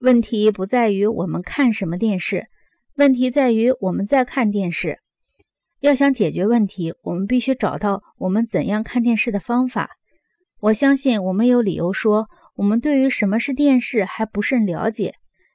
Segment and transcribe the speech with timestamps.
[0.00, 2.46] 问题不在于我们看什么电视，
[2.94, 4.98] 问题在于我们在看电视。
[5.80, 9.90] 要想解决问题，我们必须找到我们怎样看电视的方法。
[10.60, 15.14] 我相信我们有理由说，我们对于什么是电视还不甚了解，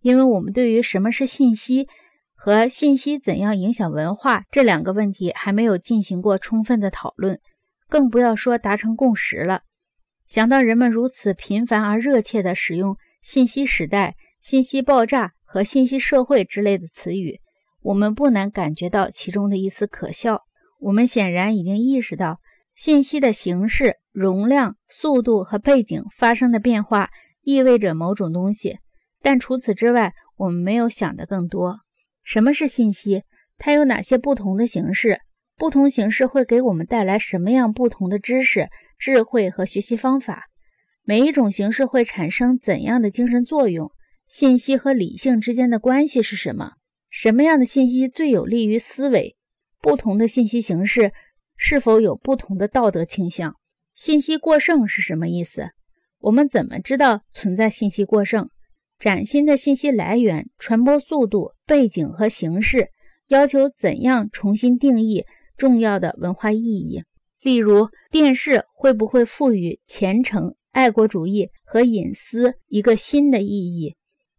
[0.00, 1.86] 因为我们对于什么是信息
[2.34, 7.38] 和信息怎样影响文化这两个问题还没有进行过充分的讨论，
[7.88, 9.62] 更不要说达成共识了。
[10.26, 17.40] 想到人们如此频繁而热切地使用“信息时代”“信息爆炸”和“信息社会”之类的词语，
[17.80, 20.42] 我们不难感觉到其中的一丝可笑。
[20.80, 22.34] 我们显然已经意识到。
[22.74, 27.08] 信息的形式、容量、速度和背景发生的变化
[27.40, 28.80] 意味着某种东西，
[29.22, 31.78] 但除此之外，我们没有想的更多。
[32.22, 33.22] 什么是信息？
[33.56, 35.20] 它有哪些不同的形式？
[35.56, 40.42] 不同形式会给我们带来什么样不同的知识、智慧和学习方法？
[41.02, 43.90] 每一种形式会产生怎样的精神作用？
[44.36, 46.72] 信息和理性之间的关系是什么？
[47.08, 49.36] 什么样的信息最有利于思维？
[49.80, 51.12] 不同的信息形式。
[51.56, 53.54] 是否有不同的道德倾向？
[53.94, 55.68] 信息过剩是什么意思？
[56.18, 58.48] 我们怎么知道存在信息过剩？
[58.98, 62.88] 崭新的信息来源、传播速度、背景和形式
[63.28, 65.24] 要求怎样重新定义
[65.56, 67.04] 重要的文化意义？
[67.40, 73.94] 例如，电视会不会赋予虔诚、爱国主义和隐私一个新的意义？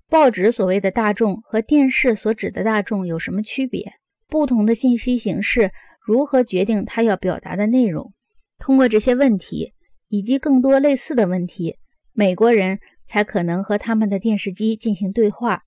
[0.09, 3.93] 报纸所谓的大众和电视所指的大众有什么区别？
[4.27, 5.71] 不同的信息形式。
[6.07, 8.13] 如何决定他要表达的内容？
[8.59, 9.73] 通过这些问题
[10.07, 11.77] 以及更多类似的问题，
[12.13, 15.61] 美国人才可能和他们的电视机进行对话。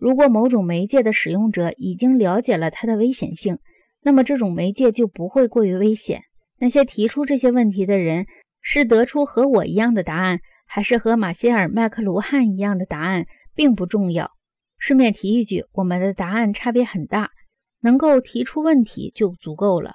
[0.00, 3.58] 如果某种媒介的使用者已经了解了它的危险性，
[4.02, 6.22] 那么这种媒介就不会过于危险。
[6.58, 8.26] 那些提出这些问题的人
[8.60, 13.26] 是得出和我一样的答案，还是和马歇尔·麦克卢汉一样的答案，
[13.56, 14.30] 并不重要。
[14.78, 17.30] 顺便提一句，我们的答案差别很大。
[17.82, 19.92] 能够提出问题就足够了，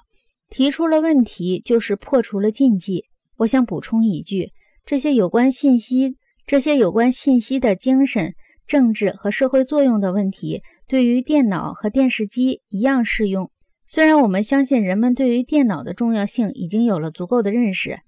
[0.50, 3.06] 提出了问题就是破除了禁忌。
[3.38, 4.52] 我想补充一句：
[4.86, 6.16] 这些有关信息、
[6.46, 8.34] 这些有关信息的精神、
[8.66, 13.52] 政治和社会作用的问题，对于电脑和电视机一样适用。
[13.88, 18.00] 虽然我们相信人们对于电脑的重要性已经有了足够的认识，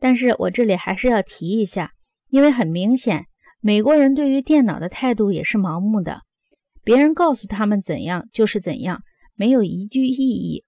[0.00, 1.92] 但是我这里还是要提一下，
[2.28, 3.26] 因为很明显，
[3.64, 6.22] 美国人对于电脑的态度也是盲目的，
[6.82, 9.02] 别人告诉他们怎样就是怎样。
[9.36, 10.64] 没有一句意义。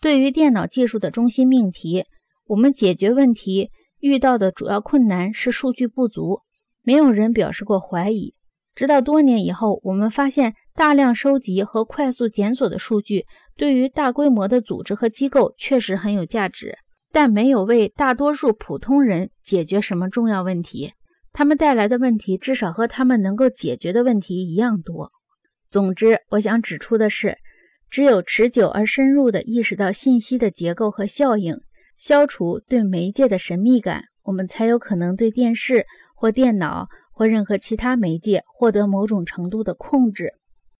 [0.00, 2.04] 对于电脑技术的中心命题，
[2.46, 6.38] 我们解决问题遇到的主要困难是数据不足。
[6.82, 8.34] 没有人表示过怀疑。
[8.76, 16.78] 直到多年以后，我们发现大量收集和快速检索的数据对于大规模的组织和机构确实很有价值，
[17.10, 20.92] 但没有为大多数普通人解决什么重要问题。
[21.38, 25.12] 他们带来的问题至少和他们能够解决的问题一样多。
[25.70, 27.38] 总之，我想指出的是。
[27.88, 31.54] 只有持久而深入地意识到信息的结构和效应，
[31.96, 40.32] 消除对媒介的神秘感，我们才有可能对电视或电脑或任何其他媒介获得某种程度的控制。